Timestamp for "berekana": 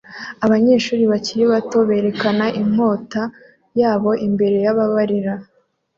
1.89-2.45